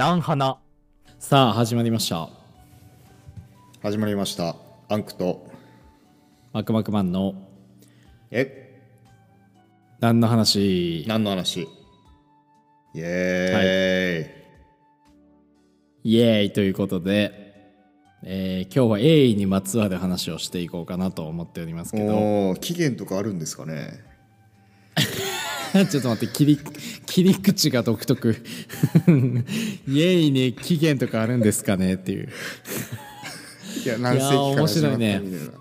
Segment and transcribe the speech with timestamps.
[0.00, 0.58] 南花。
[1.18, 2.30] さあ始まりました。
[3.82, 4.56] 始まりました。
[4.88, 5.46] アンクと。
[6.54, 7.34] マクマクマンの。
[8.30, 8.80] え？
[10.00, 11.04] 何の話？
[11.06, 11.68] 何の話？
[12.94, 14.32] イエ
[16.02, 16.18] イ。
[16.18, 17.76] エーイということで、
[18.22, 22.06] えー今日は鋭意にまつわる話をしていこうかなと思っておりますーイ、け
[22.54, 24.02] ど期限とかあるんですかね？
[25.90, 26.58] ちょっと待って切り
[27.06, 28.30] 切り口が独特。
[28.34, 32.28] イエーイに期限とかあるんですかねっていう。
[33.84, 35.52] いや何世紀から面始まった白いねみたいな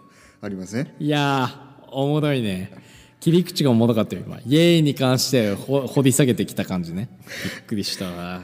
[0.41, 0.95] ありますね。
[0.99, 2.71] いやーおもろいね。
[3.19, 4.39] 切り口がおもろかったよ今。
[4.45, 7.09] イエーイに関してほ掘り下げてきた感じね。
[7.43, 8.41] びっくりしたわ。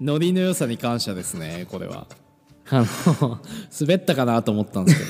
[0.00, 2.06] ノリの良さに感謝ですねこれは。
[2.70, 2.84] あ
[3.20, 3.40] の
[3.80, 5.04] 滑ったかなと思ったんですけ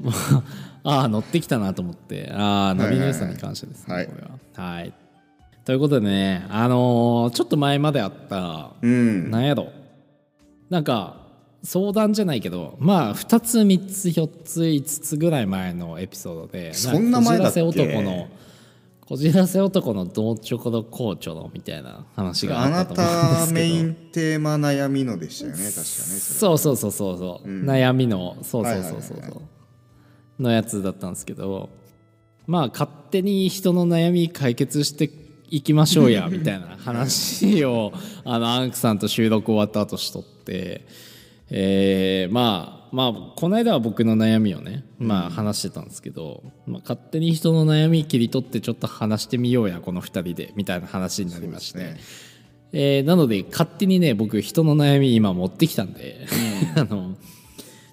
[0.00, 0.42] ど
[0.84, 2.30] ああ乗ってきたなと思って。
[2.32, 4.06] ああノリの良さに感謝ですね、はい。
[4.06, 4.64] これは。
[4.70, 4.92] はい。
[5.64, 9.30] ということでねあのーちょっと前まであったうん。
[9.30, 9.72] なんやろ。
[10.70, 11.16] なんか
[11.62, 17.62] 相談じゃないけどまあ2つ3つ4つ5つぐらい前のエピソードでそんな前だっけ？
[17.62, 18.28] こじらせ男の
[19.06, 23.46] こじらせ男の同チョコドコーチョのみたいな話があなあったと思うんですけど。
[23.46, 29.42] たメインテーマ悩みのでしたよね確かねそれそうそうそうそうそう、悩みのそうそうそうそうはいはいはいはそう
[30.38, 31.70] のやつだったんですけど
[32.46, 35.10] まあ勝手に人の悩み解決して
[35.48, 37.92] いきましょうや みたいな話を
[38.24, 40.86] あのアンクさんと収録終わった後しとって、
[41.50, 51.96] えーまあまあこの間は僕の悩みをね、まあ、話してたんですけど、まあ、勝手に人の悩み切り取ってちょっと話してみようやこの2人でみたいな話になりまして。
[52.76, 56.26] えーなので勝手にね僕人の悩み今持ってきたんで、
[56.76, 57.16] あの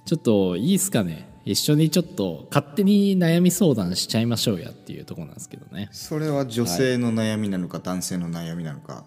[0.05, 1.30] ちょっといいっすかね？
[1.45, 5.89] 一緒にちょっと勝手に悩み相談しちゃいましょうやっていうところなんですけどね。
[5.91, 9.05] それは女性の悩みなのか、男性の悩みなのか。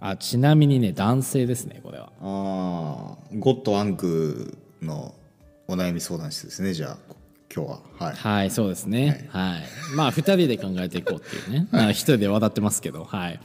[0.00, 2.10] あちなみにね男性ですねこれは。
[2.20, 5.14] ああゴッドアンクの
[5.68, 6.98] お悩み相談室ですねじゃあ
[7.54, 7.80] 今日は。
[7.98, 8.14] はい。
[8.14, 9.28] はいそうですね。
[9.30, 9.62] はい、
[9.94, 13.04] まあ2人で考えていこうっていうね、まあ、1人で笑ってますけど。
[13.04, 13.40] はい。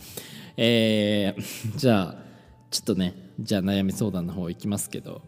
[0.58, 2.26] えーじゃあ
[2.72, 5.22] ちょっとねじゃあ悩み相談の方いきますけど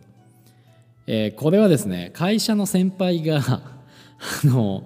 [1.07, 3.81] えーこれはですね会社の先輩が あ
[4.45, 4.83] の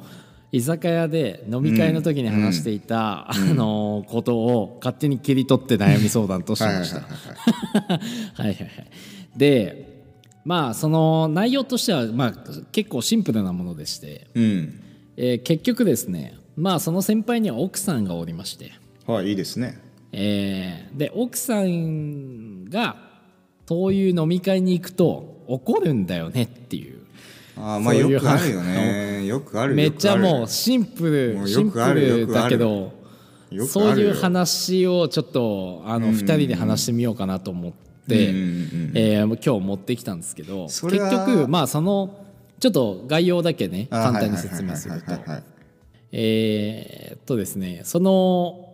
[0.52, 7.00] 居酒屋で飲み会の時に話していた、あのことを勝手に切り取って悩み相談としました。
[7.00, 8.00] はいはいはいはい。
[8.36, 8.70] はいはい。
[9.38, 10.04] で
[10.44, 12.34] まあその内容としては、まあ、
[12.74, 14.80] 結構シンプルなものでして、うん。
[15.16, 18.74] えー結局ですねまあその先輩には奥さんがおりまして、
[19.06, 19.80] はいいいですね。
[20.12, 22.98] えーで奥さんが
[23.68, 27.02] そういう飲み会に行くと怒るんだよねっていう。
[27.58, 29.26] あーまあそういうよくあるよね。
[29.26, 32.94] よくあるめっちゃもうよシンプルシンプルだけど
[33.68, 37.72] そういう話をちょっとあの2人で話してみようかなと思っ
[38.08, 42.26] て、うんうんうんえー今日持ってきたんですけど結局まあその
[42.60, 45.12] ちょっと概要だけね簡単に説明すると。
[46.14, 48.72] えーっとですねその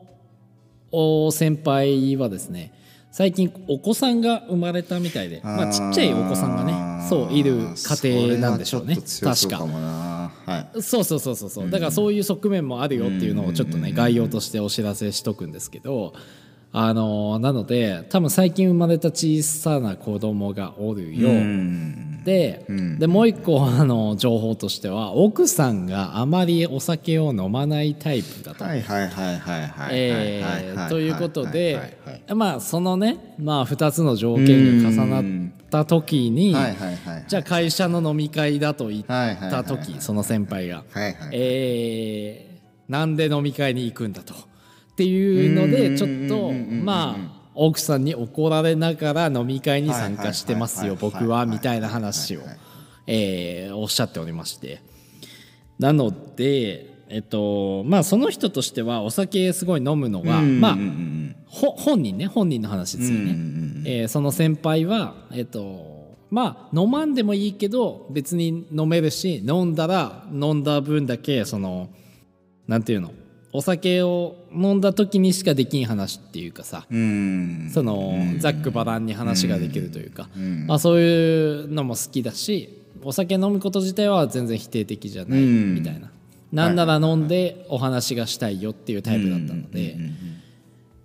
[0.92, 2.74] お先輩はですね
[3.12, 7.58] 最近お子さんが生まれたみたいでまあ、ちっちゃいお子さんがねそういる
[8.04, 8.96] 家庭なんでしょうね。
[8.96, 9.66] 確か。
[9.66, 10.82] はい。
[10.82, 11.70] そうそうそうそうそう。
[11.70, 16.14] だからそういう側面もあるよっていうのをちょっとね概要としてお知らせしとくんですけど
[16.74, 21.30] あのなので多分最近生まれた小さな子供がおるよ。
[21.30, 22.66] うんで
[23.00, 28.66] でもう一個あの情報としては奥さんがあまりお酒を飲まないタイプだと。
[28.66, 32.36] はいはいはいはいはいえはいーということはいではいはい。
[32.36, 40.84] まあそのねまあ2つの条件が重なった時にはいはいはいじゃあ会社の飲み会だと言ったはいはいはい時その先輩が。
[40.92, 42.58] はいはいえー
[42.92, 44.34] なんで飲み会に行くんだと。
[44.34, 44.38] っ
[44.98, 52.42] ていうのでちょっとまあ奥さんに怒られながら飲み会に参加してますよ僕はみたいな話を
[53.06, 54.82] えーおっしゃっておりまして。
[55.80, 60.78] なのでえっとまあその人としてはお酒すごい飲むのがまあ
[61.46, 63.32] ほ本人ね本人の話ですよね、
[63.86, 71.90] えーその先輩はえっとまあ飲まんでもいいけど別に飲めるし飲んだら飲んだ分だけその
[72.68, 73.12] なんていうの
[73.54, 77.70] お酒を飲んだ時にしかできん話っていうかさ、うん。
[77.74, 80.30] そのざっくばらんに話ができるというか、
[80.66, 85.76] まあ、そういうのも好きだしお酒飲むこと自体は全然否定的じゃないうん。
[85.76, 86.12] みたいな、
[86.52, 89.98] なんなら飲んでお話がしたいよっていうタイプだったので、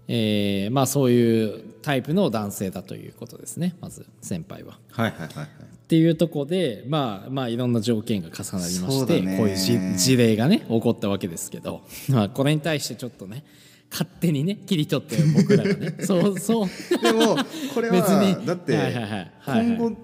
[0.08, 4.78] えーまあそういうタイプの男性だということですねまず先輩は。
[4.90, 5.48] はいはいはいはい
[5.92, 9.36] っていうところでまあまあいろんな条件が重なりまして、ね。
[9.36, 13.44] こういうじ事例がね起こったわけですけど、まあ、これに対してちょっとね
[13.90, 16.68] 勝手にね切り取って僕らがね そうそう。
[17.02, 17.36] でも
[17.74, 19.66] これ別にはだってはいはいはい。
[19.66, 19.96] 今後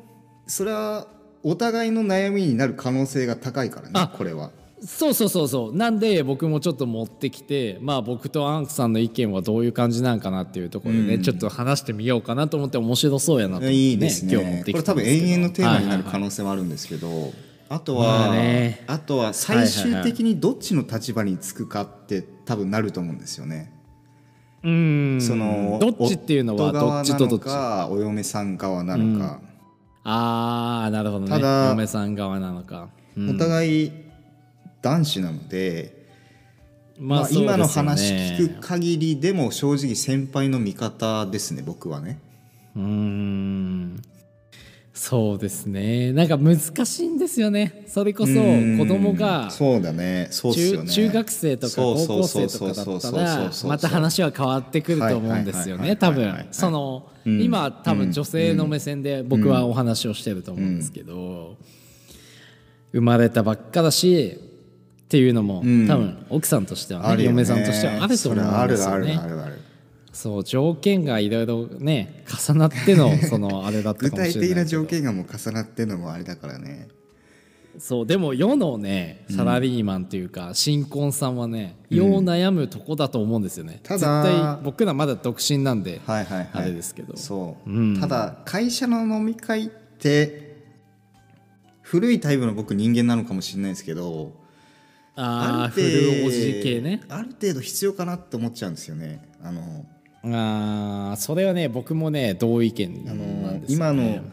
[0.46, 1.08] それは
[1.42, 4.50] お互いの悩みになる可能性が高いからねあこれは。
[4.84, 5.76] そうそうそうそう。
[5.76, 14.32] なんで僕もちょっと持ってきてまあ僕とアンクさんの意見はどういう感じなんかなっていうところでね、ちょっと話してみようかなと思って面白そうやなと思って、ね、いいですね。
[14.32, 17.32] 今日持ってきこれ多分永遠のテーマになる可はいはいはい能性もあるんですけど、
[17.68, 18.84] あとまは、あね。
[18.86, 23.72] あとは最終的にどっちの立場につくかって多分なると思うんですよね。
[24.62, 27.42] うーんそのどっちっていうのは夫どっちとどっち？
[27.44, 29.40] かお嫁さん側なのか、
[30.04, 31.30] ああなるほどね。
[31.30, 33.30] ただ嫁さん側なのか、うん。
[33.36, 33.92] お互い
[34.82, 36.06] 男子なので、
[36.98, 42.18] ままあ、今の話聞く限りでも正直先輩の味方ですね僕はね。
[42.76, 44.02] うーん。
[44.98, 46.12] そうですね。
[46.12, 47.84] なんか難しいんですよね。
[47.86, 50.26] それこそ子供がそうだね。
[50.32, 50.90] そうっすよね。
[50.90, 61.56] 中中学生とか高校生とかだったらまた話は変わってくると思うんですよね多分そのうん今多分女性の目線で僕はお話をしてると思うんですけど
[62.92, 64.47] 生まれたばっかだし
[65.08, 65.86] っていうのも多ん。
[65.86, 67.24] 分奥さんとしてはねね。
[67.24, 69.58] 嫁さんとしてはあると思うんですよそれあるあるねあるある。
[70.12, 74.40] そう条件がいろいろね重なっての そのあれだった具かもしれないけど。
[74.40, 76.88] 体的な条件がもう重なってるのもあれだからね。
[77.78, 86.48] そうでも世のねサラリーマンというか、新婚さんはねよう悩むとこだと思うんですよね、ただ絶対僕らまだ独身なんで、はいはいはい。
[86.52, 87.16] あれですけど。
[87.16, 88.00] そう、うん。
[88.00, 89.68] ただ会社の飲み会っ
[89.98, 90.56] て
[91.82, 94.32] 古いタイプの僕人間なのかもしれないですけど
[95.20, 97.02] ああ古おじ系ね。
[97.08, 99.28] ある程度必要かなって思っちゃうんですよね。
[99.42, 99.84] あの
[100.22, 104.24] ああそれはね僕もね同意見なんですよ、今ね、の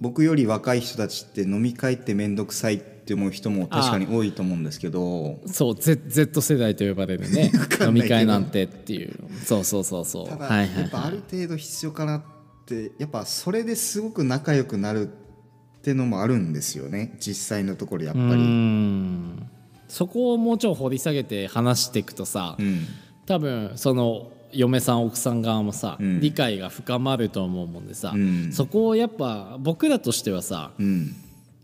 [0.00, 5.38] 僕より若い人たちって飲み会って面倒くさいって思う人も確かに多いと思うんですけど。
[5.46, 7.52] そう Z, Z 世代と呼ばれるね。
[7.80, 9.14] 飲み会なんてっていう。
[9.44, 10.28] そうそうそうそう。
[10.28, 12.22] ただ、はいはいやっぱあはいる程度必要かなっ
[12.66, 17.16] てやっぱそれですごく仲良くなるってのもあるんですよね。
[17.20, 19.57] 実際のところやっぱり。
[19.88, 22.86] んそこをもうちょい掘り下げて話していくとさ、うん。
[23.26, 26.20] 多分その嫁さん奥さん側もさ、うん。
[26.20, 28.52] 理解が深まると思うもんでさ、うん。
[28.52, 31.14] そこをやっぱ僕らとしてはさうん。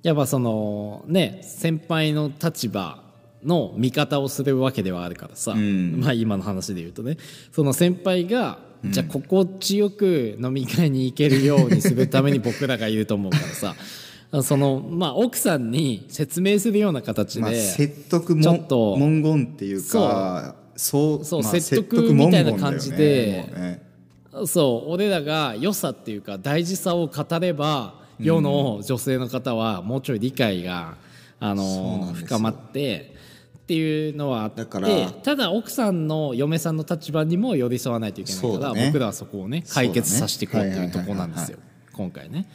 [0.03, 3.03] やっぱそのね先輩の立場
[3.43, 6.01] の味方をするわけではあるからさ、ん。
[6.01, 7.19] まあ今の話で言うとね
[7.53, 13.75] その先輩が、じゃあ心地よく飲み会に行けるようにするために僕らがいると思うからさ
[14.43, 24.47] そのまあ奥さんに説明するような形で、まあ、説得もちょっと文言っていうかそうそうまあ説得みたいな感じでねね。
[24.47, 30.97] そう俺らが良さっていうか大事さを語れば世の女性の方はもうちょい理解が、
[31.41, 32.27] うんですよ。
[32.27, 33.15] 深まって
[33.59, 38.87] っていうのはあってだからただ奥さんの嫁さんの立場にも寄り添わないといけないから、ね。
[38.87, 41.59] 僕らはそこをね解決させていこうっていうところなんですよ。
[41.93, 42.47] 今回ね。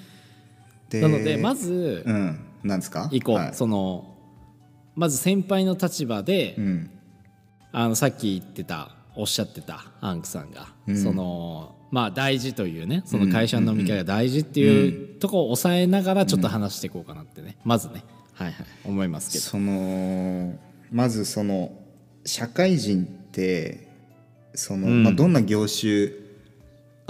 [0.94, 3.10] なのでまずうんなんですか？
[3.12, 3.54] 行こう、はい。
[3.54, 4.16] その
[4.96, 6.92] まず先輩の立場で、うん。
[7.72, 17.58] あのさっき言ってたおっしゃってたアンクさんが、そのまあ大事というねその会社の飲み会が大事っていうとこを抑えながらちょっと話していこうかなってね。
[17.64, 18.04] まずね。
[18.34, 18.66] はいはい。
[18.86, 19.44] 思いますけど。
[19.44, 20.58] その
[20.92, 21.74] まずその
[22.26, 23.88] 社会人って
[24.56, 26.10] その、まあ、どんな業種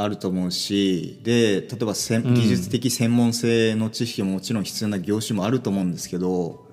[0.01, 6.67] あると思うしで例えばせん技術的専門性の知識ももちろん必要な業種もあると思うんですけど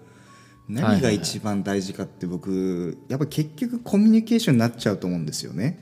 [0.68, 5.78] 何が一番大事かって僕やっぱ結局コミュニケーションになっちゃうと思うんですよね。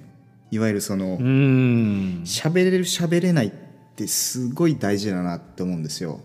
[0.50, 3.52] いわゆるその喋れる喋れないっ
[3.96, 6.20] てすごい大事だなって思うんですよ。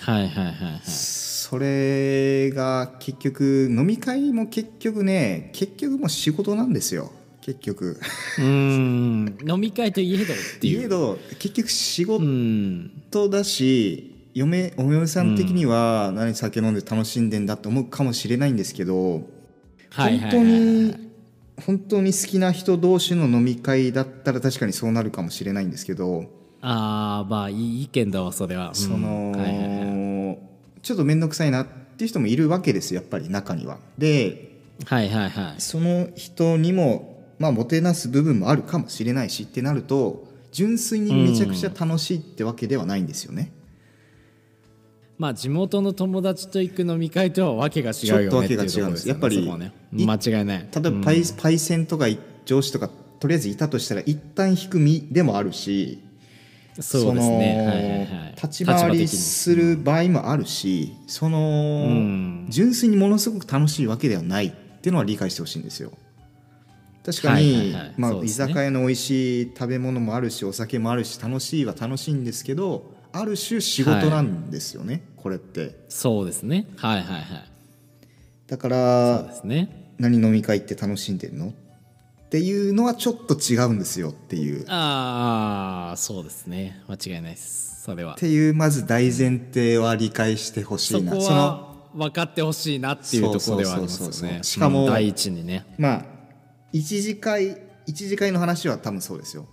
[0.00, 7.98] はいはいはいはいそれが結局飲み会も結局ね結局もう仕事なんですよ結局。
[8.38, 9.36] うーん。
[9.46, 10.82] 飲み会といえどっていう。
[10.82, 13.30] けど結局仕う事ん。
[13.30, 19.20] だし嫁お嫁さん的には何酒飲んで楽しんでんだって思うかもしれないんですけど
[19.90, 20.94] 本当に
[21.66, 26.24] 本当に好きな人同士の飲み会だったら確かにそうなるかもしれないんですけど
[26.62, 28.74] ああまあいい意見だわそれは、うん。
[28.74, 30.38] その、はいはいはい
[30.82, 33.78] ちょっと面倒くさいなっていう人もいるわけですよやっぱり中には。
[33.98, 34.52] で
[34.84, 35.60] はいはいはい。
[35.60, 37.11] その人にも、
[37.42, 43.50] まあ、もてなす部分もあるかもしれないしってなると純粋にめちゃくちゃ楽しいってわけではないんですよね。
[45.18, 49.06] まあ地元の友達と行く飲み会とはわけが違うよねちょっとわけが違うんです。
[49.06, 49.10] ね。
[49.10, 49.72] やっぱりね。
[49.90, 50.68] 間違いない。
[50.72, 52.06] 例えばパイ,、パイセンとか
[52.44, 55.98] 上司とかとりあえずいたとしたら一旦引く身でもあるし
[56.80, 57.66] そうですね。
[57.66, 58.34] はいはいはい。
[58.36, 65.90] 立ち回りする場合もあるしその、純粋にものすごく楽しいわけではないっていうのは理解してほしいんですよ。
[67.04, 67.74] 確かに、
[68.24, 75.84] 居酒屋の美味しい食べ物もあるしお酒もあるし楽しいは楽しいんですけどある種仕事なんですよね、これって。
[75.88, 76.66] そうですね。
[76.76, 77.24] はいはいはい。
[78.46, 79.94] だかそうらですね。
[79.98, 81.48] 何飲み会って楽しんでるの？
[81.48, 81.52] っ
[82.30, 84.62] ていうのはちょっと違うんですよっていう。
[84.62, 86.82] っああそうですね。
[86.88, 87.82] 間違いないです。
[87.82, 88.14] それは。
[88.14, 91.20] ていうまず大前提は理解してほしいな。
[91.20, 94.38] そのは分かってほしいなっていうところではありますよね。
[94.42, 95.66] しかもうん第一にね。
[95.76, 96.11] まあ
[96.72, 99.46] 一次会一次会の話は多分そうですよ。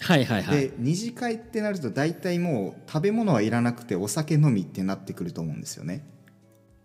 [0.00, 0.60] はいはいはい。
[0.60, 6.06] で二次会ってなると大体もう食べ物はいらなくてお酒飲みってなってくると思うんですよね。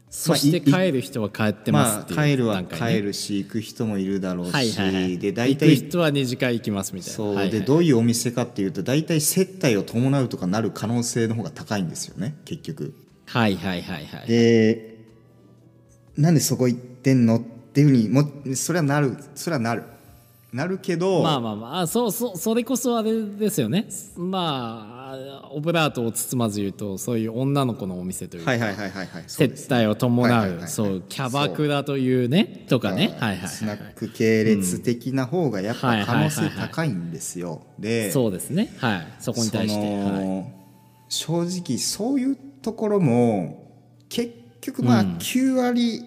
[0.10, 5.18] そして帰る人は帰ってますまっていうあ帰るは帰るし行く人もいるだろうし、はいはいはい。
[5.18, 7.16] で大行く体人は二次会行きますみたいな。
[7.16, 7.50] そう、はいはい。
[7.52, 12.94] でどういうお店かっていうと大体接待を伴うとかなる可能性の方が高いんですよね結局。
[13.26, 14.28] はいはいはいはい。
[14.28, 14.98] で
[16.18, 19.84] なんでそこ行ってんのっていうふうにもそれはなるそれはなる。
[20.54, 23.88] なるけど、まあまあまああそうそうそれこそあれですよね。
[24.18, 30.70] まあオブラートを包まず言うとそういう女の子のお店というか、はいはいはいはいはい接待を伴う、はいはいはいはい。
[30.70, 33.16] そうキャバクラというねとかね。
[33.20, 33.80] はいはいスナはい。
[33.80, 37.62] ック系列的な方がやっぱ可能性はいはいはいはい高いんですよ。
[37.80, 38.76] でそうですね。
[38.80, 39.08] はい。
[39.20, 40.54] そこに対して、はい、
[41.08, 43.72] 正直そういうところも
[44.10, 46.04] 結局まあ9割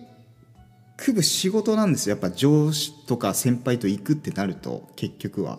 [0.96, 2.16] 区分仕事なんですよ。
[2.16, 5.58] やっぱ上司とか先輩と行くってなると結局は。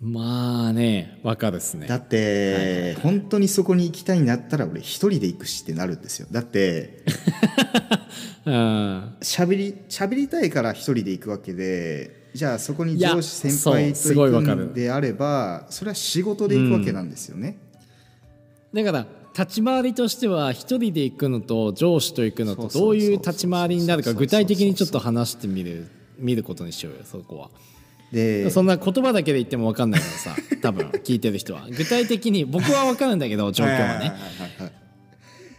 [0.00, 1.86] まあねわかるっすね。
[1.86, 6.26] だって、本当にそこに行きたいんだったら俺一人で行くしってなるんですよ。
[6.30, 7.04] だって
[8.44, 9.14] うん。
[9.20, 17.58] 喋り喋りたいから一人で行くわけでじゃあそこに上司先輩と行くんであればそれは仕事で行くわけなんですよね。
[18.74, 27.50] だから立ち回りとしては一人で行くのと上司と行くのとどういう立ち回りになるか具体的にちょっと話してみる見ることにしようよそこは。
[28.12, 30.88] でそんな言葉だけで言っても分かんないからさ多分。
[31.02, 31.66] 聞いてる人は。
[31.70, 34.12] 具体的に僕は分かるんだけど状況はね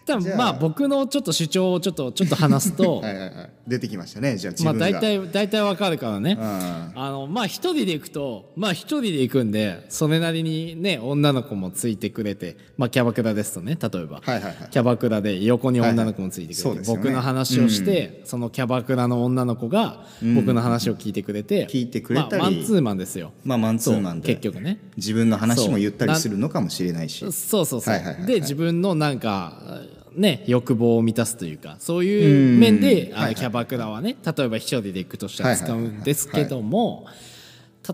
[0.05, 4.37] 多分まあ僕のちょっと主張をちょっとちょっと話すと はい出てきましたね。
[4.37, 4.73] じゃあ自まあ。
[4.73, 6.37] 大体大体分かるからね。
[6.37, 6.43] うん。
[6.43, 14.55] あのまあ一人で行くとまあ一人で行くんでそれなりにね女の子もついてくれてまあキャバクラですとね例えば、はいはいはい。
[14.69, 16.87] キャバクラで横に女の子もついてくれて、はいはい。
[16.87, 16.93] ね。
[16.95, 20.05] 僕の話をして、そのキャバクラの女の子が
[20.35, 22.41] 僕の話を聞いてくれて、聞いてくれたり。
[22.41, 23.31] まあ、マンツーマンですよ。
[23.45, 24.27] まあマンツーマンで。
[24.29, 24.79] 結局ね。
[24.97, 27.19] 自分の話も言ったりするのかもしれないし。
[27.31, 28.27] そうそうそう、はいはいはいはい。
[28.27, 29.81] で自分のなんか
[30.15, 37.05] ね欲望を満たすというかそういう面でキャバクラはね例えば一人で行くとしたら使うんですけども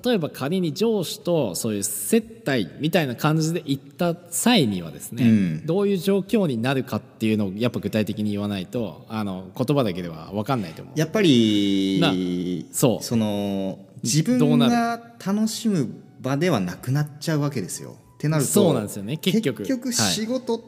[0.03, 5.65] 例えば仮に上司とそういう接待みたいな感じで行った際にはですね、うん。
[5.65, 10.99] どういう状況になるかっていうのをやっぱ具体的に言わないとあの言葉だけでは分かんないと思う。
[10.99, 13.17] やっぱりそう。
[13.17, 15.89] の自分が楽しむ
[16.21, 17.95] 場ではなくなっちゃうわけですよ。
[18.15, 19.65] ってなるとそうなんですよね結局。
[19.91, 20.61] 仕事っ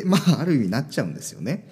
[0.00, 1.68] て、まあ ある意味なっちゃうんですよね。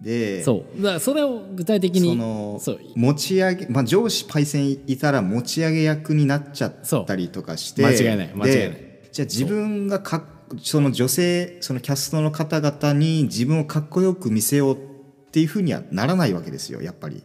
[0.00, 2.58] でそうだそれを具体的にその
[2.96, 10.22] 持ち上げ、まあ、上司パイセンいたら持ち上げ役になっちゃったりとかして間違いない間違いないでじゃあ自分がかっ
[10.58, 14.78] その女性そのキャストの方々に自分をかっこよく見せようっ
[15.30, 17.22] ていうふうにはならないわけですよやっぱり。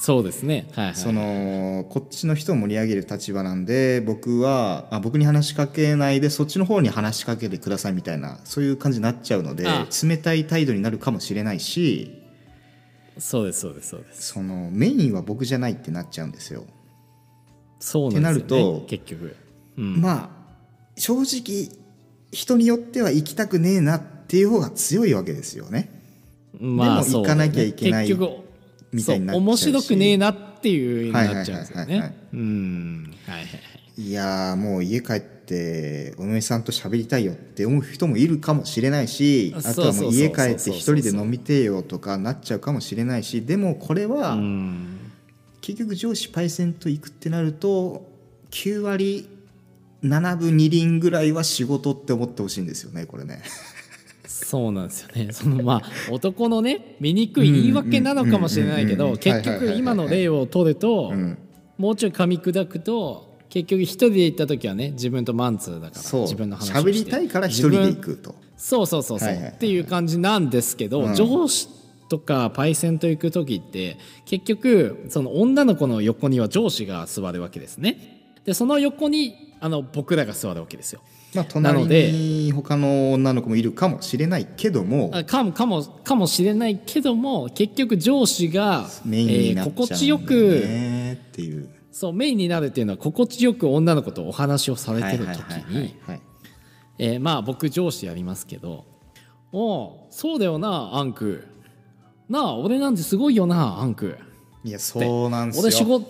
[0.00, 0.66] そうですね。
[0.72, 0.94] はいはい。
[0.94, 9.86] そのこっちの人を盛り上げる立場なんで僕はあ僕に話しかけないでそっちの方に話しかけてくださいみたいなそういう感じになっちゃうのであ。
[10.02, 12.18] 冷たい態度になるかもしれないし
[13.18, 14.22] そうですそうですそうです。
[14.28, 16.64] そのメインは僕じゃないってなっちゃうんですよ。
[17.78, 19.36] そうなんですよ、ね、ってなると結局、
[19.76, 20.30] うん、まあ
[20.96, 21.68] 正直
[22.32, 25.90] 人によっては行きたくねえなっていう方が強いわけですよね。
[26.58, 28.49] まあでも行かなきゃいけないそうだね
[28.92, 32.16] みたいになっちゃうしそう面白くねえなっていうになっちゃうんですよね。
[32.32, 33.14] うん。
[33.26, 34.02] はいはいはい。
[34.02, 45.10] いやーもう家帰ってお嫁さんと喋りたいよって思う人もいるかもしれないしあとはもう家帰って一人で飲みてえよとかなっちゃうかもしれないしでもこれはうん
[45.60, 48.08] 結局上司パイセンと行くってなると
[48.52, 49.28] 9割
[50.02, 53.42] 7分2厘ぐらいは仕事って思ってほしいんですよねこれね。
[54.44, 55.28] そうなんですよね。
[55.32, 61.38] そのまあ男のね醜い言い訳なのかもしれないけど結局今の例を取るとうん。
[61.78, 68.34] もうちょい噛み砕くと結局一人で行った時はね自分とマンツーだから自分の話を喋りたいから一人で行くと。
[68.58, 69.52] そうそうそうそう、はいはいはい。
[69.54, 71.14] っていう感じなんですけど、うん。
[71.14, 71.68] 上司
[72.10, 78.20] とかパイセンと行く時って結局その女の子の横には上司が座るわけですね。
[78.44, 81.00] でその横にあの僕らが座るわけですよ
[81.34, 90.34] まあ、な隣のでに他の女の子もいるかもしれないけどもあかもかもかもしれないけども結局上司が、メインになっちゃうんだよえー心地よく
[90.66, 95.38] ねっていうそうメインになるっていうのは心地よく女の子とお話をされてる時
[96.98, 98.84] にまあ僕上司やりますけど
[99.52, 101.46] 「おうそうだよなアンク。
[102.28, 104.16] なあ俺なんてすごいよなアンク。
[104.62, 105.62] いやそうなんですよ。
[105.62, 106.06] 俺仕事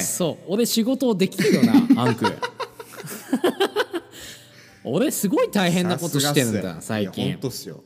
[0.00, 1.72] そう俺仕事できるよな
[2.02, 2.24] アンク
[4.86, 7.32] 俺すごい大変なことしてるんだ最近。
[7.32, 7.82] 本当っすよ。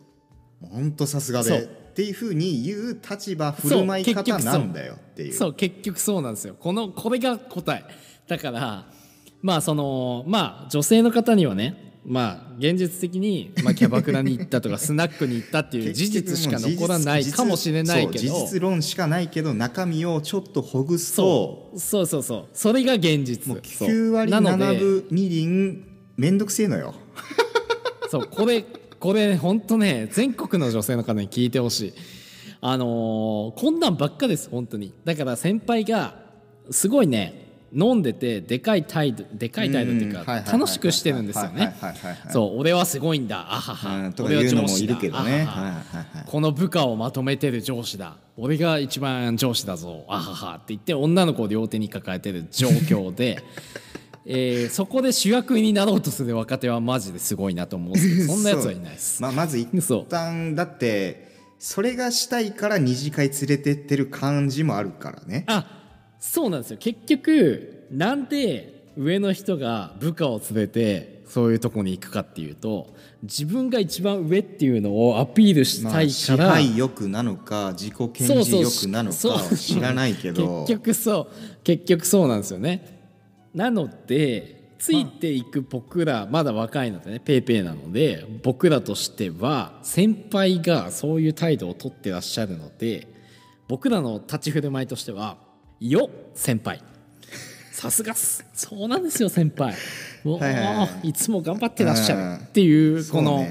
[0.61, 5.33] 本当さすがでっていうふうに言う立場振る舞い方なんだよっていう。
[5.33, 6.54] そう結局そうなんですよ。
[6.59, 7.85] このこれが答え。
[8.28, 8.87] だから
[9.42, 18.19] まあそのまあ女性の方にはねまあ現実的に、まあ、キャバクラに行ったとか スナックに行ったっていう事実しか残らないかもしれないけど。
[18.19, 21.71] 事実論しかないけど中身をちょっとほぐすと。
[21.76, 22.38] そうそうそう。
[22.38, 23.47] そうそれが現実。
[23.47, 25.89] そう9割なので7分2厘
[26.21, 26.95] めんどくせえのよ。
[28.11, 28.62] そうこれ
[28.99, 31.95] これ本当ね全国の女性の方に聞いてほしい。
[32.61, 34.93] あのーこんなんばっかです本当に。
[35.07, 36.17] だから先輩が
[36.71, 41.75] すごいね飲んでてでかい態度でかい態度っていうか楽しくしてるんですよね。
[42.31, 43.41] そう俺はすごいんだ。
[43.41, 44.12] あはは。
[44.23, 44.97] 俺は上司だ。
[46.27, 48.17] この部下をまとめてる上司だ。
[48.37, 50.05] 俺が一番上司だぞ。
[50.07, 50.55] あはは。
[50.57, 53.43] って言って女の子を両手に抱えてる状況で、
[54.27, 59.23] えーそこで主役になろうとする若手はマジですごいなと思うんですけどそんなやつはいないです。
[59.23, 60.07] まあ、まず一そう。
[60.09, 65.45] 旦だってそれがしたいから二次会連れてってる感じもあるからね。
[65.47, 65.67] あ
[66.19, 66.77] そうなんですよ。
[66.79, 80.64] 結局なんで上の人が部下を連れてそういうとこに行くかっていうと自分が一番上っていうのをアピールしたまあ、い支から、配欲なのか自己顕示欲なのか知らないけど。
[80.66, 81.62] 結局そう。
[81.62, 83.00] 結局そうなんですよね
[83.55, 93.07] なのでついていく僕らまだ若いのでねペイペイなので僕らとしては先輩がそういう態度をとってらっしゃるので
[93.69, 95.37] 僕らの立ち振る舞いとしては
[95.81, 96.83] 「よ先輩。
[97.73, 98.45] さすがっす。
[98.53, 99.75] そうなんですよ先輩。
[100.23, 101.09] もう、はいはいはい。
[101.09, 103.47] いつも頑張ってらっしゃる」っていうこの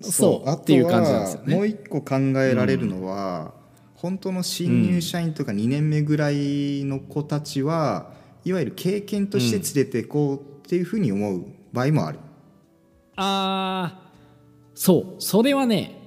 [0.00, 1.54] そうっていう感じなんですよね。
[1.54, 3.54] はもう一個考えられるのは、
[3.94, 8.12] 本当の新入社員とか2年目ぐらいの子たちは、
[8.46, 12.18] いわゆる経験として連れてこうっていうふうに思う場合もある、
[13.16, 15.22] あーそう。
[15.22, 16.00] それはね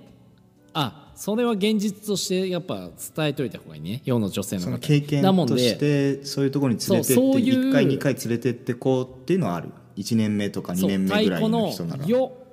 [0.74, 4.02] あそれは現実としてやっぱ伝えといた方がいいね。
[4.06, 9.70] 世の女性の方その経験としでてそういうところに連れてってそうそういう1回2回連れてってこうっていうのはある。
[9.98, 12.06] 1年目とか2年目ぐらいの人なら。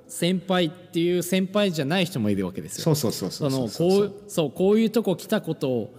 [0.09, 2.83] 先輩っていう先輩じゃない人もいるわけですよ。
[2.83, 5.93] そうそうそうそうそうそうこういうとこ来たこと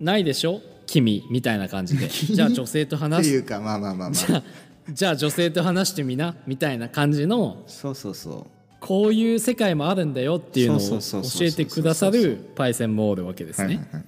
[0.00, 0.60] ないでしょ？
[0.88, 2.08] 君みたいな感じで。
[2.10, 4.42] じゃあ女性と話しいうかまあまあまあまあ。
[4.90, 8.58] じゃあ女性と話してみなみたいな感じのそうそうそう。
[8.80, 13.66] こういう世界もあるんだよっていうのを教えてくださるパイセンもおるわけですね。
[13.66, 14.04] はいはいはい。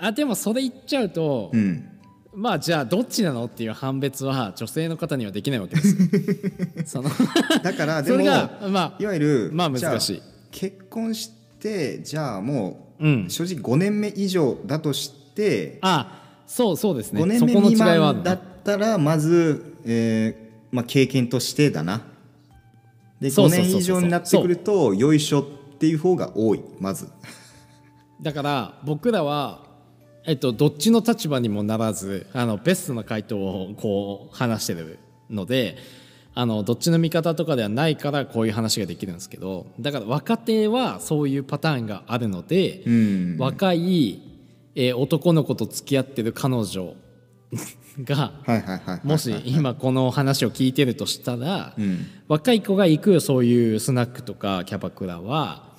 [0.00, 1.84] あでもそれ言っちゃうと、うん。
[2.34, 5.88] まあじゃあどっちなのっていう判別は女性の方にはできないわけです。
[5.88, 5.98] よ。
[6.86, 7.10] その
[7.62, 10.22] だからでもそれがまあいわゆるまあ難しい。
[10.50, 13.28] 結婚してじゃあもう、うん。
[13.28, 17.22] 正直5年目以上だとしてあそうそうですね。
[17.22, 22.02] 5年目未満だったらまず、えーまあ、経験としてだな。
[23.20, 23.72] で5そうそうそうそう。
[23.72, 25.44] 年以上になってくるとよいしょっ
[25.78, 27.08] ていう方が多いまず。
[28.20, 29.66] だから僕らは
[30.26, 34.98] えっとどっちの立場にもならずあのベストな回答をこう話してる
[35.30, 35.76] ので
[36.34, 43.36] あのどっちの味方とかではないからこういう話ができるんですけどだから若手はそういうパターンがあるので、うん。
[43.38, 44.22] 若い、
[44.80, 46.94] えー男の子と付き合ってる彼女
[48.04, 48.32] が
[49.02, 52.06] もし今この話を聞いてるとしたら、ん。
[52.28, 55.74] 若い子が行くそういうスナックとかキャバクラは、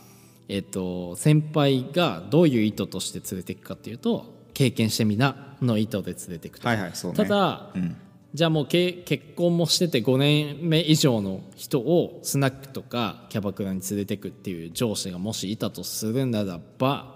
[0.49, 7.13] えっと、先輩がどういう意図として連れていくかっていうと経験してみなの意図で連れていくと、はいはいね。
[7.13, 7.95] ただ、うん。
[8.33, 17.15] じゃあもうけ結婚もしてて5年目以上の人をスナックとかキャバクラに連れてくっていう上司がもしいたとするならば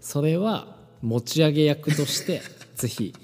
[0.00, 2.42] それは持ち上げ役として
[2.74, 3.14] ぜひ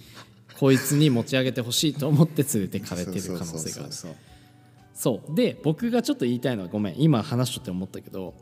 [0.58, 3.94] こいつに持ち上げてほしいと思って連れてかれてる可能性がある。
[4.94, 5.34] そう。
[5.34, 7.00] で僕がちょっと言いたいのはごめん。
[7.00, 8.34] 今話しとって思ったけど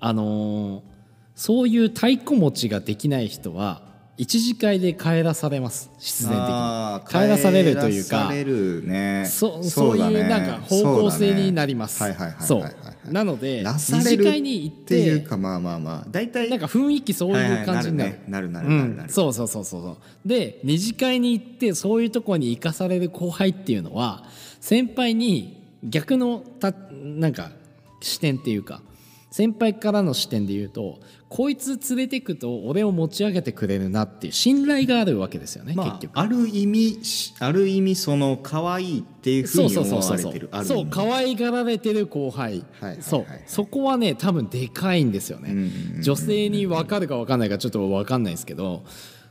[0.00, 0.98] あのー
[1.38, 3.82] そういう太鼓持ちができない人は
[4.18, 5.90] 一次会で帰らされます。
[5.96, 7.08] 必然的に。
[7.08, 9.24] 帰らされるというか帰るね。
[9.26, 12.02] そそういうなんか方向性になります。
[12.40, 18.18] そうなのでら二次会に行っっていうてかまあまあまあ大体なんか雰囲気そういう感じになる。
[18.26, 19.08] なるなるうなるなるなる。
[19.08, 19.96] ん、そうそうそうそうそう。
[20.28, 24.24] で二次会に行ってそういうところに行かされる後輩っていうのは
[24.60, 27.52] 先輩に逆のたなんか
[28.00, 28.82] 視点っていうか
[29.30, 36.18] 先輩からの視点で言うとこいつ連れてくと俺を持ち上げてくれるなっていう信頼があるわけですよね、まあ結局。
[36.18, 43.02] ある意味しある意味その可愛いっていうふうに思われてるそう可愛がられてる後輩、はいはいはい。
[43.02, 43.26] そう。
[43.46, 46.02] そこはね多分でかいんですよね、うんうんうん。
[46.02, 48.84] 女性に分かるか分かんないかちょっと分かんないですけど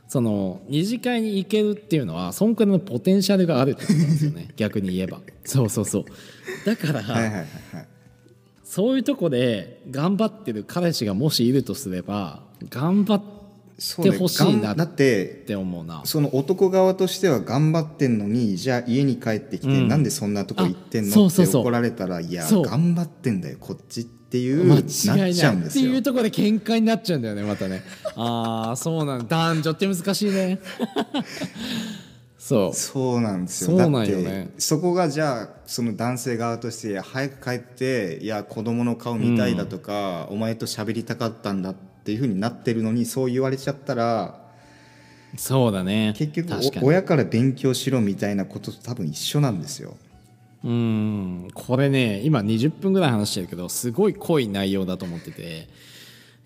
[0.06, 4.48] その二次会に行けるっていうのはそんくらいのポテンシャルがあるってことなんですよね。
[4.56, 5.20] 逆に言えば。
[5.44, 6.04] そうそうそう。
[6.64, 7.40] だから、はいはいはい
[7.72, 7.88] はい
[8.68, 13.22] そういうとこで頑張ってる彼氏がもしいるとすれば頑張っ
[14.02, 16.02] てほしいながんだってて思うな。
[16.04, 19.88] その男側としては頑張ってんのにじゃあ家に帰ってきて、うん。
[19.88, 25.30] なんでそんなとこ行ってんあのって怒られたらいや頑張ってんだよこっちっていう間違いちない。
[25.30, 25.86] ってゃうんですよ。
[25.86, 27.82] いうところで喧嘩になっちゃうんだよねまたね。
[28.16, 30.60] ああそうなん男女って難しいね
[32.48, 32.74] そう。
[32.74, 33.78] そうなんですよ。
[33.78, 34.24] そうなんよね。
[34.24, 44.40] だってそこがじゃあその男性側として早く帰っていや子供の顔見たいだとか、お前と喋りたかったんだっていうふうになってるのにそう言われちゃったら
[45.36, 46.14] そうだね。
[46.16, 49.98] 結局親から勉強しろみたいなことと多分一緒なんですよ。
[50.64, 51.48] うん。
[51.52, 55.68] これね今20分ぐらい話してるけどすごい濃い内容だと思ってて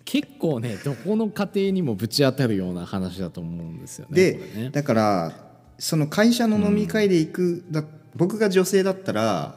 [0.05, 4.71] 結構ねどこの家庭にもぶち当たるような話だと思うんですよねで、ね。
[4.71, 5.52] だから
[5.83, 7.83] その会社の飲み会で行く、だ
[8.15, 9.57] 僕が女性だったら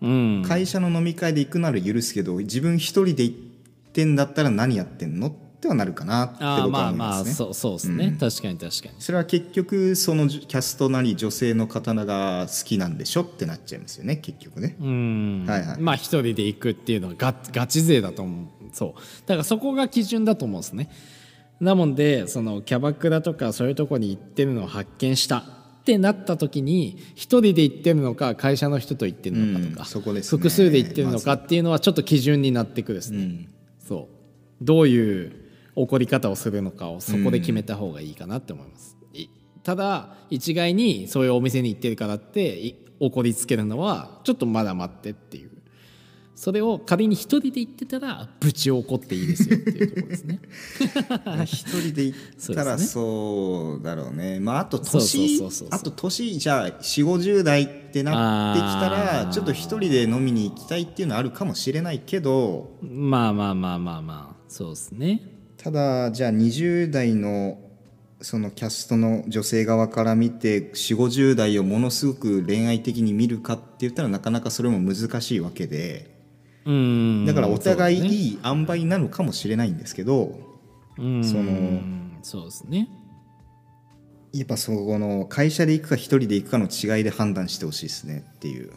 [0.00, 0.42] うん。
[0.48, 3.36] 会社の飲み会で行くなら許すけど自分一人で行っ
[3.92, 5.28] てんだったら何やってんの？
[5.28, 7.28] ってはなるかなって僕はああまあ思いますね。
[7.28, 8.94] まあそうそうですね、確かに確かに。
[8.98, 14.74] それは結局そのキャストなり女性の方が好きなんでしょってなっちゃいますよね結局ね。
[14.80, 15.44] うん。
[15.46, 15.80] はいはい。
[15.80, 18.46] まあ一人で行くっていうのはガガチ勢だと思う。
[18.72, 19.00] そう。
[19.26, 20.88] だからそこが基準だと思うんですね
[21.62, 30.38] なもんでそのキャバクラとかそういうとこに行ってるのを発見したってなった時に一人で行ってるのか会社の人と行ってるのかとか、うんそこですね。
[30.38, 33.48] 複数で行ってるのかっていうのはちょっと基準になってくるですね、
[33.78, 34.08] そ
[34.60, 34.64] う。
[34.64, 35.32] どういう
[35.76, 39.28] 怒り方をするのかをそこで決めた方がいいかなって思います、い
[39.62, 45.51] ただ一概にそういうお店に行ってるからってい怒りつけるのはちょっとまだ待ってっていう
[46.34, 50.40] それを仮に一人で行ってたらぶち怒っていいですよっていうところですね。
[51.44, 54.40] 一人で行ったらそうだろうね。
[54.40, 55.40] まああと年
[55.70, 62.78] あと年じゃあ4 5 0代ってなってきたらちょっと一人で飲みに行きたいっていうのはあるかもしれないけど。
[62.80, 65.20] まあまあまあまあまあそうですね。
[65.58, 67.58] ただじゃあ20代の
[68.22, 76.06] そのキャストの女性側から見て4 5 0代をものすごく恋愛的に見るかって言ったらなかなかそれも難しいわけで。
[76.16, 76.21] うん
[76.64, 80.38] だからお互いいい塩梅なのかもしれないんですけど
[80.98, 81.24] うん。
[81.24, 81.80] その
[82.22, 82.88] そうですね。
[84.32, 88.72] やっぱそこの会社で行くか一人で行くかの違いで判断してほしいですねっていう。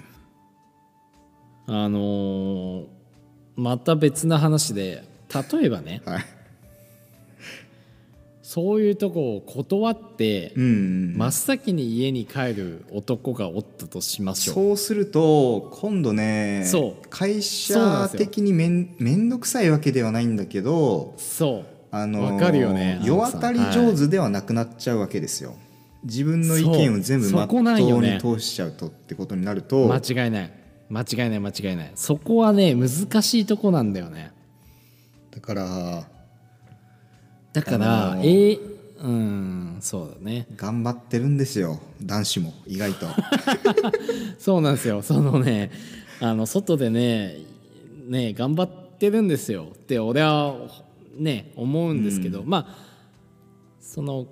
[1.67, 2.85] あのー
[3.57, 5.05] また別な話で
[5.51, 6.25] 例えばねはい
[8.55, 11.13] そういうとこを断ってうん。
[11.17, 14.55] 真っ先に家に帰る男がおったとしましょう。
[14.55, 17.07] そうすると今度ねそう。
[17.09, 21.75] 会社的にめん面倒くさいわけではないんだけどそう。
[21.91, 25.55] あのわかるよね世当たり上手ではなくなっちゃうわけですよ、
[26.05, 27.61] 自分の意見を全部まっとう
[28.01, 30.51] ねに通しちゃうとってことになると間違いない。
[30.89, 31.91] 間違いない間違いない。
[31.95, 32.89] そこはね難
[33.21, 34.31] しいとこなんだよね。
[35.31, 36.14] だから
[37.55, 40.47] だから、えーうんそうだね。
[40.55, 43.07] 頑張ってるんですよ男子も意外と。
[44.39, 45.01] そうなんですよ。
[45.01, 45.71] そのね
[46.19, 47.37] あの外でね
[48.07, 49.67] ね頑張ってるんですよ。
[49.73, 50.55] って俺は
[51.17, 52.75] ね思うんですけど、まあ
[53.79, 54.27] その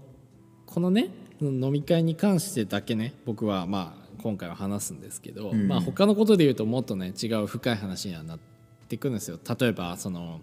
[0.66, 1.10] このね
[1.42, 5.68] 飲み会に関してだけね僕はまあ今回は話すんですけど、うん。
[5.68, 8.40] まあ他のことで言うともっとね違う深い話にはなっ
[8.88, 9.40] てくるんですよ。
[9.60, 10.42] 例えばその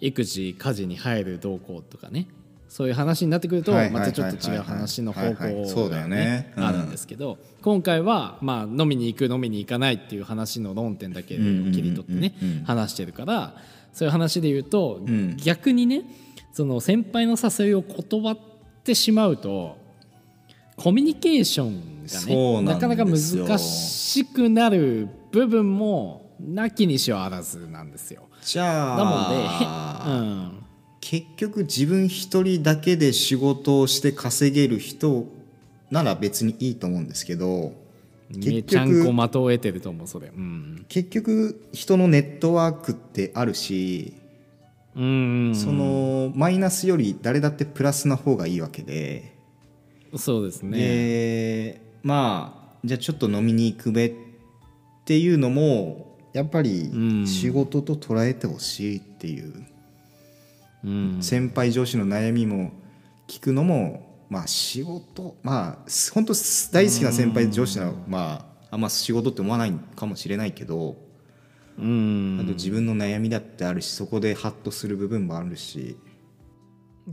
[0.00, 2.28] 育児家事に入る動向とかね
[2.68, 6.52] そういう話になってくるとはいまたちょっと違う話の方向がよね。
[6.56, 12.34] あるんですけど今回はまあ飲みに行く飲みに行かないっていう話の論点だけで切り取ってね
[12.66, 13.54] 話してるから
[13.92, 15.36] そういう話で言うとん。
[15.38, 16.04] 逆にね
[16.52, 18.38] その先輩の誘いを断っ
[18.84, 19.78] てしまうと
[20.76, 28.28] コミュニケーションがねなんかなか難しくなる部分もなきにしはあらずなんですよ。
[28.42, 30.64] じなゃあ、ので、うん、
[31.00, 35.26] 結局自分一人だけで仕事をして稼げる人
[35.90, 37.72] なら別にいいと思うんですけど
[38.30, 40.28] めちゃんこ的を得てると思うそれ。
[40.28, 44.14] うん、結局人のネットワークってあるし、
[44.94, 49.34] うん、そのマイナスより誰だってプラスな方がいいわけで、
[50.16, 50.78] そうですね。
[50.78, 54.14] でまあじゃあちょっと飲みに行くべっ
[55.06, 56.90] ていうのもやっぱり
[57.26, 59.66] 仕事と捉えてほしいっていう、
[60.84, 61.18] うん。
[61.20, 62.72] 先輩上司の悩みも
[63.26, 65.36] 聞くのもまあ仕事。
[65.42, 66.34] まあ本当
[66.72, 70.96] 大好きな先輩上司ならまああんま仕事って思わないかもしれないけど
[71.78, 72.38] うん。
[72.40, 75.96] あと自分の悩みだってあるしそこでハッとする部分もあるし。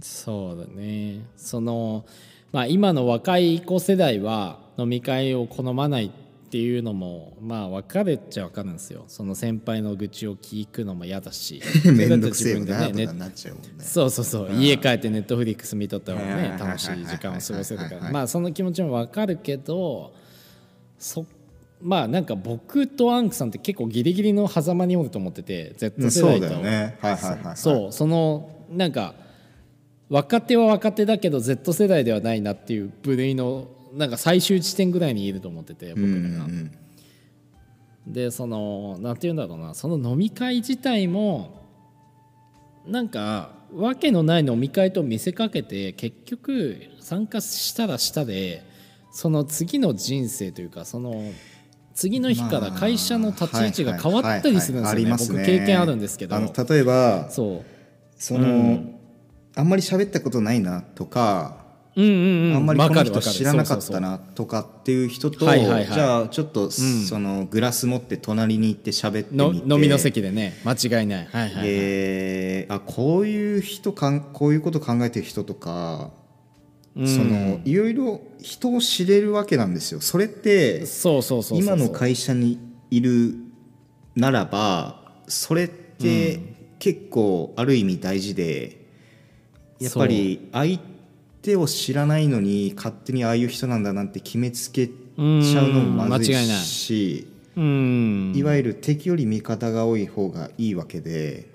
[0.02, 1.22] そうだね。
[1.38, 2.06] その
[2.52, 6.25] まあ今の若い子世代は飲み会を好まないって
[6.58, 9.06] いうのもまあ分かるっちゃ分かるんですよ。
[9.08, 11.62] その先輩の愚痴を聞くのも嫌だし。
[11.86, 13.70] 面倒くせえよななっちゃうもんね。
[13.80, 14.54] そうそうそう。
[14.54, 18.12] 家帰ってネットフリックス見とった方がはいはいはいはいね楽しい時間を過ごせるから。
[18.12, 20.14] まあその気持ちも分かるけど
[20.98, 21.26] そ
[21.82, 26.98] まあなんか僕とアンクさんって結構ギリギリの狭間におると思ってて Z 世そう代とだよね。
[27.00, 27.58] はいはいはいはい。
[27.58, 29.16] そうそのなんか
[30.10, 36.46] 若手は若手だけど Z 世代ではないなっていう部類のなんか最終地点ぐらいにいると思ってて僕うんらが。
[36.46, 36.72] うん
[38.08, 39.74] でそのなんて言うんだろうな。
[39.74, 41.64] その飲み会自体も
[42.86, 48.64] なんかわけのない飲み会と見せかけて結局参加したらしたで
[49.12, 51.32] その次の人生というかその
[51.96, 55.16] 次の日から会社の立ち位置が変わったりするんですよね。
[55.18, 56.36] 僕経験あるんですけど。
[56.36, 57.76] あの例えばそう。
[58.18, 58.80] その、
[59.56, 61.65] あんまり喋ったことないなとか、
[61.96, 62.56] うんうんうん。
[62.56, 69.74] あんまりこの人知らなかったなとかっていう人と、じゃあちょっと、そのグラス持って隣に行って喋ってのみて。
[69.74, 70.60] 飲みの席でね。
[70.66, 71.26] 間違いない。
[71.26, 71.68] はいはい、はい。
[71.68, 76.12] であこういう人かんこういうこと考えてる人とか、
[76.96, 80.02] そのいろいろ人を知れるわけなんですよ。
[80.02, 83.36] それってそうそうそうそう今の会社にいる
[84.16, 86.40] ならばそれって
[86.80, 88.86] 結構ある意味大事で、
[89.80, 90.95] やっぱり相手
[91.56, 95.24] を知らないのに勝手にああいう人なんだなんて決めつけちゃう
[95.70, 96.58] のもまずいうん間違いない。
[96.58, 98.34] し、うん。
[98.36, 101.52] いわゆる敵より味方が多い方がいいわけで、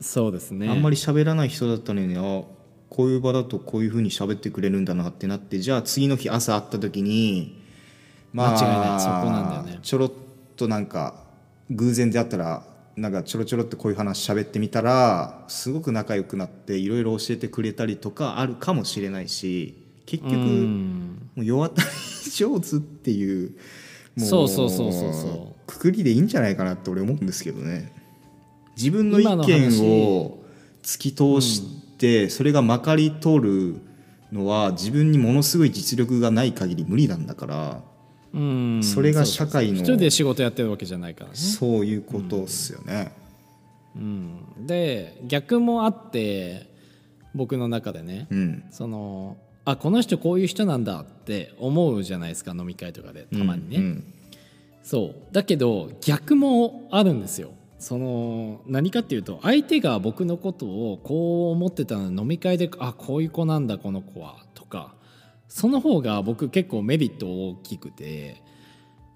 [0.00, 0.68] そうですね。
[0.68, 2.20] あんまり喋らない人だったのにあ
[2.90, 7.62] こういう場だとこういうふうに喋ってくれるんだなってなってじゃあ次の日朝会った時に
[8.32, 9.00] まあ間違いない。
[9.00, 9.78] そこなんだよね。
[9.82, 10.12] ちょろっ
[10.56, 11.24] となんか
[11.70, 12.62] 偶然であったら
[12.98, 21.30] なんかちょろちょろってこういう話喋ってみたらすごく仲良くなっていろいろ教えてくれたりとかあるかもしれないし結局うん。
[21.36, 23.52] もう世渡り上手っていう
[24.16, 25.66] もそうそうそうそうそう。
[25.66, 27.92] くくりでいいんじゃないかなって俺思うんですけどね。
[28.76, 29.36] 自分の意見
[29.82, 30.42] を
[30.82, 31.62] 突き通し
[31.98, 33.80] てそれがまかり通る
[34.32, 37.82] のは自分にものすごい実力がない限り無理なんだから
[38.34, 38.80] うん。
[38.82, 41.36] それが社会の一人で仕事やってるわけじゃないからね。
[41.36, 43.12] そういうことっすよね。
[43.96, 44.66] うん。
[44.66, 46.68] で逆もあって
[47.34, 48.64] 僕の中でねうん。
[48.70, 54.14] そのあこの人こういう人なんだって思うじゃないですか飲み会とかでたまにね、うん。
[54.82, 55.14] そう。
[55.32, 57.50] だけど逆もあるんですよ。
[57.78, 64.94] その何かっていうと相手が僕のことをこう思ってたのに飲み会であこういう子なんだこの子はとか
[65.48, 68.42] その方が僕結構メリット大きくて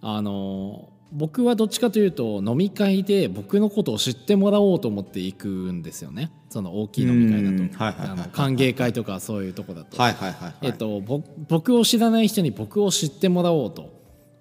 [0.00, 10.00] あの僕はどっちかというと飲み会で僕のことを知ってもらおうと思って行くんですよねその大きい飲み会だと、あの歓迎会とかそういうとこだと。
[10.00, 10.54] はいはいはいはい。
[10.62, 13.90] えっと、ぼ僕を知らない人に僕を知ってもらおうと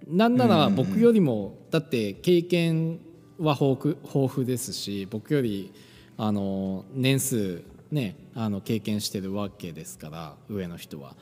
[0.07, 2.99] なんなら僕よりもだって経験
[3.39, 5.73] は豊富豊富ですし僕より
[6.17, 11.15] あの年数ねあの経験してるわけですから上の人は。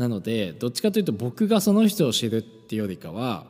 [0.00, 3.44] なのでどっちかというと僕がその人を知るっていうよりかは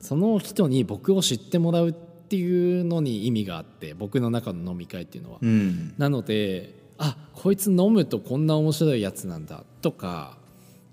[0.00, 5.38] その人に僕を知ってもらうっていうのに意味があって僕の中の飲み会っていうのは。
[5.40, 10.36] うんなのであこいつ飲むとこんな面白いやつなんだとか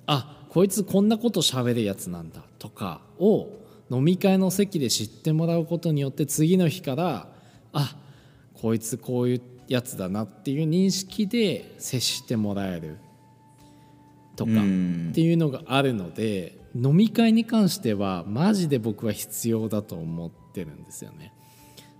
[0.05, 3.47] あこいつこんなこと喋るやつなんだとかを
[3.89, 7.27] 飲み会の席で知ってもらうことによって次の日から
[7.73, 7.95] あ
[8.53, 12.97] こいつこういうやつだなっていう認識で接してもらえる
[14.39, 21.33] とかうんっていうのがあるので飲み会に関してはマジで僕は必要だと思ってるんですよね。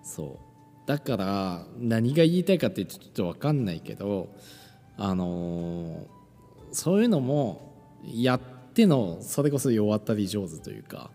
[0.04, 4.30] そうだから何が言いたいかってちょっと分かんないけど
[4.98, 6.20] あのー
[6.72, 7.74] そういうのも
[8.04, 8.40] やっ
[8.74, 11.10] てのそれこそ世渡り上手というか、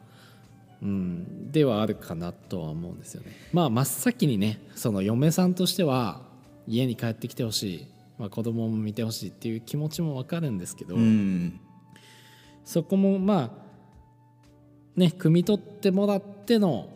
[0.83, 3.33] うん、ではあるかなとは思うんですよね。
[3.53, 6.23] まあ真っ先にねその嫁さんとしては
[6.67, 7.87] 家に帰ってきてほしい、
[8.19, 11.61] まあ、子供も見てほしいっていう気持ちも分かるんですけど、うん。
[12.65, 13.51] そこもまあ
[14.97, 16.89] ね汲み取ってもらっての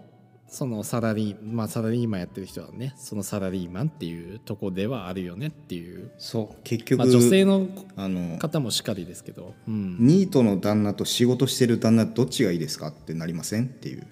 [0.49, 14.07] そのサラリーまあサラリーマンやってる人はねそのサラリーマンっていうとこではあるよねっていう、そう結局、まあ、女性のあの方もしかりですけど、うん、ニートの旦那と仕事してる旦那どっちがいいですかってなりませんっていう。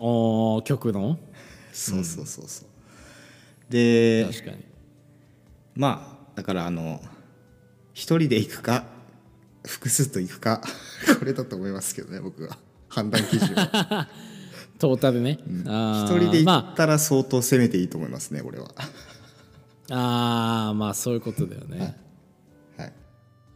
[0.00, 1.18] おー曲の
[1.72, 4.64] そうそうそうそう、で確かに
[5.78, 7.00] まあだからあの
[7.94, 8.84] 一人で行くか
[9.64, 10.60] 複数と行くか
[11.18, 12.58] これだと思いますけどね僕は。
[12.88, 14.08] 判断基準は。
[14.78, 18.70] トータルね、あー一人で行まったら相当攻めていいと思いますね俺は。
[19.90, 21.96] ああーまあそういうことだよね、はい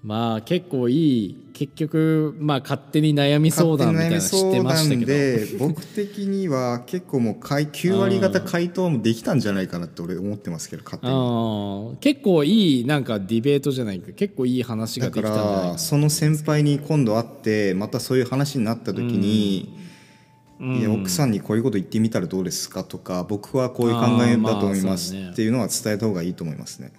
[0.03, 5.07] まあ結構いい結局まあ勝手に悩み相談みたいなのしてましたけど。
[5.07, 11.97] で僕的には結構もう回9割方回答もできたんじゃないかなって俺思ってますけど勝手に。
[12.01, 19.79] 結構いいなんかディベートじゃないけど結構いい話ができだかたんじゃないらその先輩に今度会ってまたそういう話になった時に、
[20.59, 26.93] いや奥さんにこういうこと言ってみたらどうですかとか僕はこういう考えだと思いますねっていうのは伝えた方がいいと思いますね。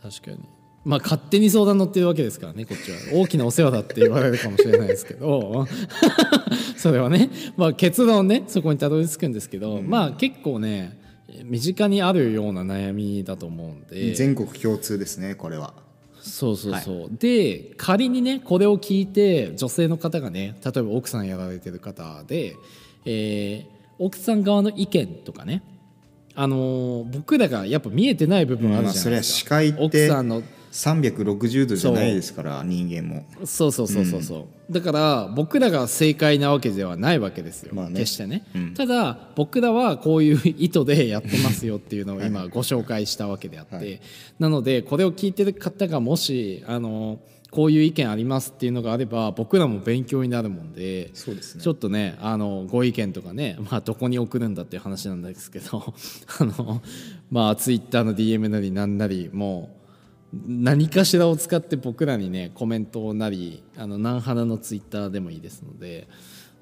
[0.00, 0.57] 確かに
[0.88, 2.96] まあ勝手に相談乗ってるわけですからねこっちは。
[3.12, 5.68] 大きなお世話だって言われるかもしれないですけど。
[6.78, 10.98] それはねまあ結論ねそこにたどり着くんですけど、まあ結構ね
[11.44, 14.14] 身近にあるような悩みだと思うんで。
[14.14, 15.74] 全国共通ですねこれは。
[16.22, 22.56] そうそうそう、で仮にねこれを聞いて女性の方がね例えば奥さんやられてる方で、
[23.04, 25.60] えー奥さん側の意見とかね
[26.36, 33.24] あのー僕らがやっぱ見えてない部分あるじゃないですか、視界って奥さんの360度じゃないですから人間も。
[33.44, 38.00] そうそうそうそうそう、だから僕らが正解なわけではないわけですよ、まあね。
[38.00, 38.44] 決してね、
[38.76, 44.00] ただ僕らはこういう意図でやってますよっていうのを今ご紹介したわけであって、
[44.38, 47.18] なのでこれを聞いてる方がもしあの
[47.50, 51.62] こういう意見ありますっていうのがあれば僕らも勉強になるもんでそうですね。
[51.62, 55.94] ちょっとねあのご意見とかね、まあ、どこに送るんだっていう話なんですけど
[56.40, 56.82] あの
[57.30, 59.77] まあツイッターの DM なりなんなりもう
[60.32, 66.06] 何かしらを使って僕らにねコメントなりあの南花のツイッターでもいいですので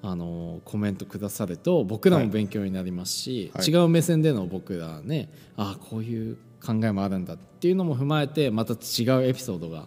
[0.03, 3.69] あのコメントくださると僕らも勉強になりますし、はい。
[3.69, 9.87] 違う目線での僕らねあこういう考えもあるんだっていうのも踏まえてまた違うエピソードが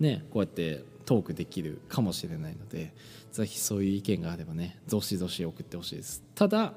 [0.00, 2.92] ねこうやってトークできるかもしれないので
[3.32, 6.24] ぜひそういう意見があればねどしどし送ってほしいです。
[6.34, 6.72] ただ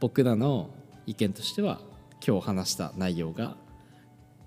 [0.00, 0.70] 僕らの
[1.06, 1.80] 意見としては
[2.26, 3.56] 今日話した内容が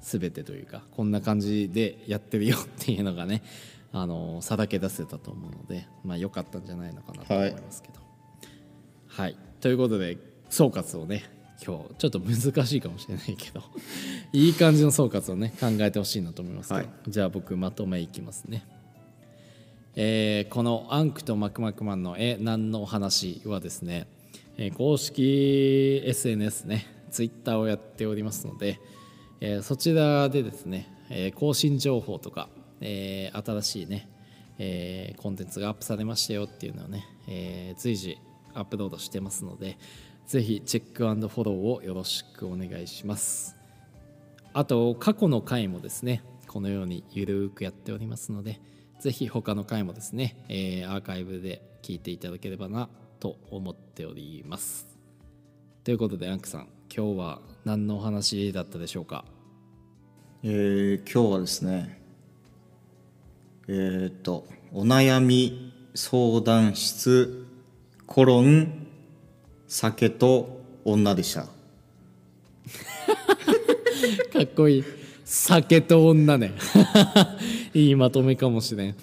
[0.06, 3.42] 全てというかこんな感じでやってるよっていうのがね
[3.92, 7.96] あのさらけ出せたと思うのでまあ良かったんじゃないのかなと思いますけど。
[9.08, 10.18] はい、ということで
[10.50, 11.24] 総括をね
[11.66, 13.64] 今日ちょっと難しいかもしれないけど
[14.34, 16.90] いい感じの総括をね考えてほしいなと思いますけど、はい。
[17.08, 18.66] じゃあ僕まとめいきますね。
[19.96, 24.08] えーこの「アンクとマクマクマンの絵何のお話」はですね、
[24.58, 28.78] えー公式 SNS ねツイッターをやっておりますので、
[29.42, 32.50] えーそちらでですね、えー更新情報とか、
[32.82, 34.10] えー新しいね、
[34.58, 38.18] えーコンテンツがアップされましたよっていうのをね、えー随時
[38.54, 39.78] アップロードしてますので
[40.26, 43.56] ぜひチェックフォローをよろしくお願いします。
[44.54, 48.62] あと過去の回もですねこのようにゆるーくやっておりますので
[49.02, 54.88] ぜひ他の回もですね、えーアーカイブで聞いていただければなと思っております。
[55.84, 59.26] ということでアンクさん今日は何のお話だったでしょうか？
[60.44, 62.00] えー今日はですね
[63.68, 67.46] えーっとお悩み相談室
[68.06, 68.86] コロン
[69.68, 71.42] 酒と女でした。
[74.32, 74.84] かっこいい。
[75.24, 76.52] 酒と女ね。
[77.74, 78.96] いいまとめかもしれん。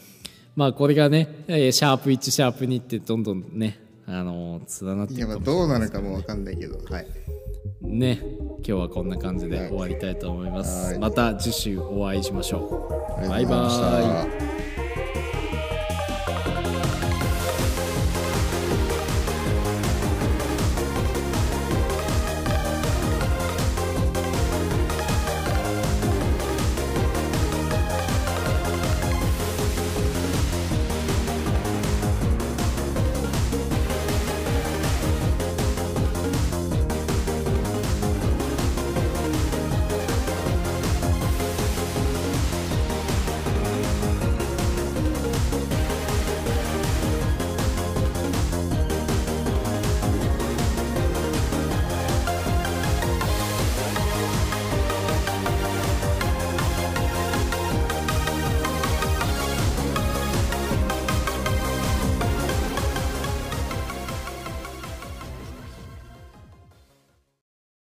[0.54, 7.06] まあこれがね、えーシャープ1シャープ2ってどんどんねあのー連なっていくかもしれないどうなるかもわかんないけどはい。
[7.80, 8.22] ね
[8.64, 10.98] 今日はこんな感じで終わりたいと思います、はい。
[10.98, 12.88] また次週お会いしましょ
[13.20, 13.28] う。
[13.28, 14.51] バイバイ